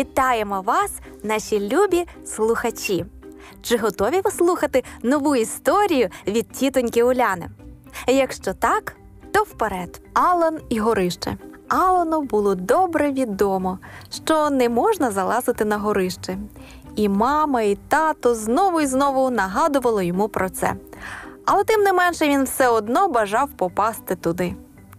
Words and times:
Вітаємо 0.00 0.60
вас, 0.60 0.92
наші 1.22 1.68
любі 1.68 2.06
слухачі! 2.24 3.06
Чи 3.62 3.76
готові 3.76 4.20
ви 4.24 4.30
слухати 4.30 4.84
нову 5.02 5.36
історію 5.36 6.08
від 6.26 6.50
тітоньки 6.52 7.02
Уляни? 7.02 7.50
Якщо 8.06 8.54
так, 8.54 8.96
то 9.32 9.42
вперед. 9.42 10.00
Алан 10.14 10.58
і 10.68 10.78
горище. 10.78 11.36
Алану 11.68 12.22
було 12.22 12.54
добре 12.54 13.12
відомо, 13.12 13.78
що 14.24 14.50
не 14.50 14.68
можна 14.68 15.10
залазити 15.10 15.64
на 15.64 15.78
горище. 15.78 16.38
І 16.96 17.08
мама, 17.08 17.62
і 17.62 17.78
тато 17.88 18.34
знову 18.34 18.80
і 18.80 18.86
знову 18.86 19.30
нагадували 19.30 20.06
йому 20.06 20.28
про 20.28 20.50
це. 20.50 20.74
Але 21.44 21.64
тим 21.64 21.82
не 21.82 21.92
менше 21.92 22.28
він 22.28 22.44
все 22.44 22.68
одно 22.68 23.08
бажав 23.08 23.48
попасти 23.50 24.16
туди. 24.16 24.54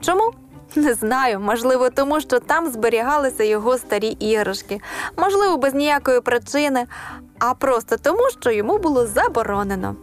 Чому? 0.00 0.32
Не 0.76 0.94
знаю, 0.94 1.40
можливо, 1.40 1.90
тому 1.90 2.20
що 2.20 2.40
там 2.40 2.72
зберігалися 2.72 3.44
його 3.44 3.78
старі 3.78 4.08
іграшки, 4.08 4.80
можливо, 5.16 5.56
без 5.56 5.74
ніякої 5.74 6.20
причини, 6.20 6.86
а 7.38 7.54
просто 7.54 7.96
тому, 7.96 8.30
що 8.40 8.50
йому 8.50 8.78
було 8.78 9.06
заборонено. 9.06 9.96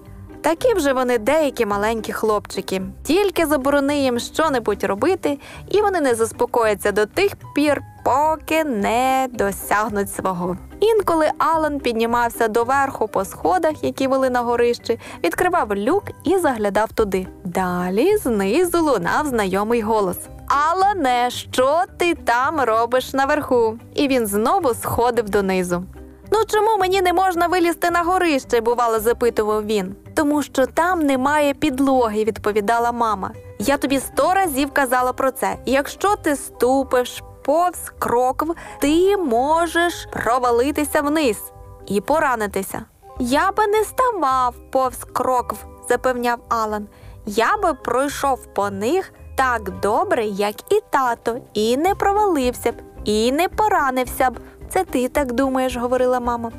Такі 0.43 0.73
вже 0.73 0.93
вони 0.93 1.17
деякі 1.17 1.65
маленькі 1.65 2.13
хлопчики. 2.13 2.81
Тільки 3.03 3.45
заборони 3.45 3.97
їм 3.97 4.19
що-небудь 4.19 4.83
робити, 4.83 5.39
і 5.67 5.81
вони 5.81 6.01
не 6.01 6.15
заспокояться 6.15 6.91
до 6.91 7.05
тих 7.05 7.31
пір, 7.55 7.81
поки 8.05 8.63
не 8.63 9.27
досягнуть 9.31 10.13
свого. 10.13 10.57
Інколи 10.79 11.27
Алан 11.37 11.79
піднімався 11.79 12.47
доверху 12.47 13.07
по 13.07 13.25
сходах, 13.25 13.83
які 13.83 14.07
вели 14.07 14.29
на 14.29 14.41
горищі, 14.41 14.99
відкривав 15.23 15.75
люк 15.75 16.03
і 16.23 16.37
заглядав 16.37 16.91
туди. 16.91 17.27
Далі 17.43 18.17
знизу 18.17 18.81
лунав 18.81 19.27
знайомий 19.27 19.81
голос. 19.81 20.17
Алане, 20.53 21.29
що 21.29 21.83
ти 21.97 22.15
там 22.15 22.61
робиш 22.61 23.13
наверху? 23.13 23.77
І 23.95 24.07
він 24.07 24.27
знову 24.27 24.73
сходив 24.73 25.29
донизу. 25.29 25.83
Ну 26.31 26.39
чому 26.47 26.77
мені 26.77 27.01
не 27.01 27.13
можна 27.13 27.47
вилізти 27.47 27.89
на 27.91 28.03
горище? 28.03 28.61
бувало, 28.61 28.99
запитував 28.99 29.65
він. 29.65 29.95
Тому 30.15 30.43
що 30.43 30.65
там 30.65 30.99
немає 30.99 31.53
підлоги, 31.53 32.23
відповідала 32.23 32.91
мама. 32.91 33.31
Я 33.59 33.77
тобі 33.77 33.99
сто 33.99 34.33
разів 34.33 34.71
казала 34.71 35.13
про 35.13 35.31
це. 35.31 35.57
Якщо 35.65 36.15
ти 36.15 36.35
ступиш 36.35 37.23
повз 37.45 37.91
крокв, 37.99 38.55
ти 38.79 39.17
можеш 39.17 40.07
провалитися 40.11 41.01
вниз 41.01 41.37
і 41.85 42.01
поранитися. 42.01 42.85
Я 43.19 43.51
би 43.51 43.67
не 43.67 43.83
ставав 43.83 44.55
повз 44.71 44.97
крокв, 45.13 45.65
запевняв 45.89 46.39
Алан. 46.49 46.87
Я 47.25 47.57
би 47.57 47.73
пройшов 47.73 48.53
по 48.53 48.69
них 48.69 49.13
так 49.35 49.79
добре, 49.81 50.25
як 50.25 50.73
і 50.73 50.79
тато, 50.89 51.37
і 51.53 51.77
не 51.77 51.95
провалився 51.95 52.71
б, 52.71 52.75
і 53.03 53.31
не 53.31 53.49
поранився 53.49 54.29
б. 54.29 54.37
Це 54.69 54.83
ти 54.83 55.09
так 55.09 55.31
думаєш, 55.31 55.77
говорила 55.77 56.19
мама. 56.19 56.51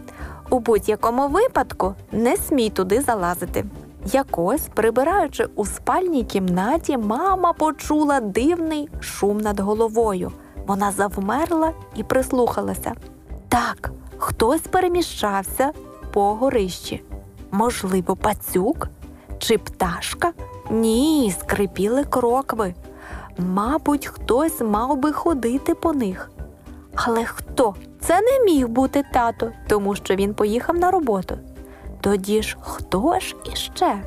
У 0.51 0.59
будь-якому 0.59 1.29
випадку 1.29 1.95
не 2.13 2.37
смій 2.37 2.71
туди 2.71 3.01
залазити. 3.01 3.65
Якось, 4.05 4.69
прибираючи 4.75 5.47
у 5.55 5.67
спальній 5.67 6.25
кімнаті, 6.25 6.97
мама 6.99 7.53
почула 7.53 8.21
дивний 8.21 8.89
шум 9.01 9.39
над 9.39 9.61
головою. 9.61 10.33
Вона 10.67 10.93
завмерла 10.93 11.73
і 11.97 12.03
прислухалася. 12.03 12.93
Так, 13.49 13.91
хтось 14.19 14.61
переміщався 14.61 15.73
по 16.13 16.35
горищі. 16.35 17.03
Можливо, 17.51 18.17
пацюк 18.17 18.89
чи 19.39 19.59
пташка? 19.59 20.33
Ні, 20.75 21.35
скрипіли 21.41 22.05
крокви. 22.05 22.75
Мабуть, 23.39 24.07
хтось 24.07 24.61
мав 24.61 24.97
би 24.97 25.13
ходити 25.13 25.75
по 25.75 25.93
них. 25.93 26.31
Але 26.95 27.25
хто? 27.25 27.75
Це 28.01 28.21
не 28.21 28.45
міг 28.45 28.69
бути 28.69 29.05
тато, 29.13 29.51
тому 29.69 29.95
що 29.95 30.15
він 30.15 30.35
поїхав 30.35 30.77
на 30.77 30.91
роботу. 30.91 31.39
Тоді 32.01 32.43
ж 32.43 32.57
хто 32.61 33.21
ж 33.21 33.37
іще? 33.53 34.03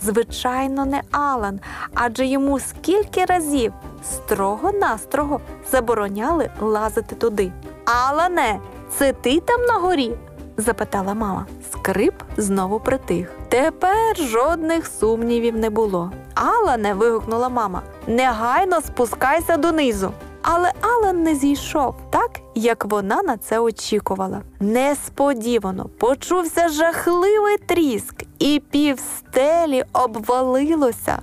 Звичайно, 0.00 0.84
не 0.84 1.02
Алан, 1.10 1.60
адже 1.94 2.26
йому 2.26 2.60
скільки 2.60 3.24
разів 3.24 3.72
строго-настрого 4.04 5.40
забороняли 5.70 6.50
лазити 6.60 7.14
туди. 7.14 7.52
Алане, 7.84 8.60
це 8.98 9.12
ти 9.12 9.40
там 9.40 9.60
на 9.60 9.74
горі? 9.74 10.14
запитала 10.56 11.14
мама. 11.14 11.46
Скрип 11.72 12.14
знову 12.36 12.80
притих. 12.80 13.41
Тепер 13.52 14.16
жодних 14.16 14.86
сумнівів 14.86 15.56
не 15.56 15.70
було. 15.70 16.12
Алане, 16.34 16.94
вигукнула 16.94 17.48
мама, 17.48 17.82
негайно 18.06 18.80
спускайся 18.80 19.56
донизу. 19.56 20.12
Але 20.42 20.72
Алан 20.80 21.22
не 21.22 21.34
зійшов 21.34 21.94
так, 22.10 22.30
як 22.54 22.84
вона 22.84 23.22
на 23.22 23.36
це 23.36 23.58
очікувала. 23.58 24.42
Несподівано 24.60 25.88
почувся 25.98 26.68
жахливий 26.68 27.56
тріск, 27.56 28.14
і 28.38 28.62
півстелі 28.70 29.84
обвалилося, 29.92 31.18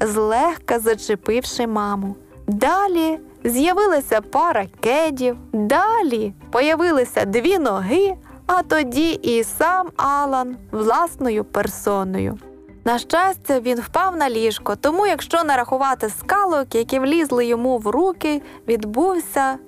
злегка 0.00 0.78
зачепивши 0.78 1.66
маму. 1.66 2.16
Далі 2.46 3.18
з'явилася 3.44 4.20
пара 4.20 4.66
кедів, 4.80 5.36
далі 5.52 6.32
появилися 6.50 7.24
дві 7.24 7.58
ноги, 7.58 8.14
а 8.48 8.62
тоді 8.62 9.10
і 9.12 9.44
сам 9.44 9.88
Алан 9.96 10.56
власною 10.72 11.44
персоною. 11.44 12.38
На 12.84 12.98
щастя, 12.98 13.60
він 13.60 13.80
впав 13.80 14.16
на 14.16 14.30
ліжко, 14.30 14.76
тому, 14.76 15.06
якщо 15.06 15.44
нарахувати 15.44 16.08
скалок, 16.08 16.74
які 16.74 16.98
влізли 16.98 17.46
йому 17.46 17.78
в 17.78 17.86
руки, 17.86 18.42
відбувся 18.68 19.58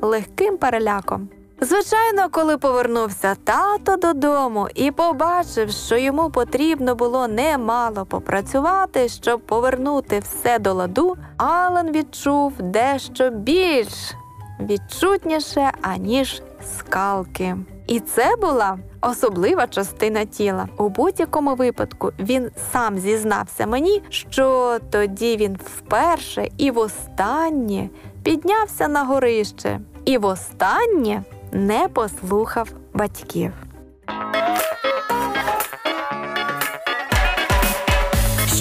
легким 0.00 0.56
переляком. 0.56 1.28
Звичайно, 1.60 2.28
коли 2.30 2.58
повернувся 2.58 3.34
тато 3.44 3.96
додому 3.96 4.68
і 4.74 4.90
побачив, 4.90 5.70
що 5.70 5.96
йому 5.96 6.30
потрібно 6.30 6.94
було 6.94 7.28
немало 7.28 8.06
попрацювати, 8.06 9.08
щоб 9.08 9.40
повернути 9.40 10.18
все 10.18 10.58
до 10.58 10.72
ладу, 10.72 11.16
Алан 11.36 11.92
відчув 11.92 12.52
дещо 12.58 13.30
більш 13.30 14.14
відчутніше, 14.60 15.70
аніж 15.82 16.42
скалки. 16.76 17.56
І 17.88 18.00
це 18.00 18.36
була 18.36 18.78
особлива 19.00 19.66
частина 19.66 20.24
тіла. 20.24 20.68
У 20.78 20.88
будь-якому 20.88 21.54
випадку 21.54 22.12
він 22.18 22.50
сам 22.72 22.98
зізнався 22.98 23.66
мені, 23.66 24.02
що 24.08 24.78
тоді 24.90 25.36
він 25.36 25.58
вперше 25.64 26.48
і 26.58 26.70
востаннє 26.70 27.88
піднявся 28.22 28.88
на 28.88 29.04
горище, 29.04 29.80
і 30.04 30.18
востаннє 30.18 31.22
не 31.52 31.88
послухав 31.88 32.68
батьків. 32.94 33.52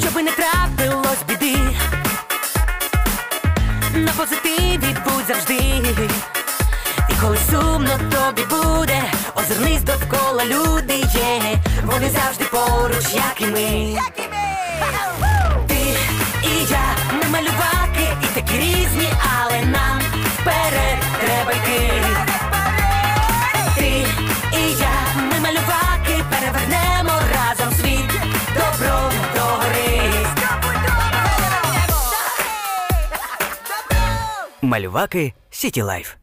Щоби 0.01 0.23
не 0.23 0.31
трапилось 0.31 1.23
біди, 1.27 1.57
на 3.95 4.11
позитиві 4.17 4.97
будь 5.05 5.25
завжди. 5.27 5.57
І 7.17 7.19
коли 7.19 7.37
сумно 7.51 7.97
тобі 7.97 8.41
буде, 8.49 9.03
озирнись 9.35 9.83
довкола 9.83 10.45
люди 10.45 10.93
є, 10.95 11.59
вони 11.83 12.09
завжди 12.09 12.45
поруч, 12.45 13.13
як 13.13 13.41
і 13.41 13.45
ми. 13.45 13.99
Ти 15.67 15.75
і 16.43 16.65
я, 16.69 16.95
ми 17.13 17.29
малюваки, 17.29 18.07
і 18.23 18.25
такі 18.35 18.57
різні, 18.57 19.09
але 19.39 19.65
нам 19.65 19.99
вперед 20.39 20.97
треба 21.25 21.51
йти. 21.51 21.91
Ти 23.75 23.87
і 24.57 24.71
я, 24.79 25.21
ми 25.21 25.39
малюваки, 25.39 26.23
перевернемо 26.29 27.13
разом 27.33 27.73
світ 27.73 28.11
добро 28.53 29.11
до 29.35 29.41
гори. 29.41 30.11
Малюваки 34.61 35.33
Сіті 35.51 35.81
Лайф. 35.81 36.15